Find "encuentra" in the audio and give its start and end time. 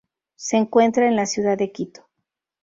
0.57-1.07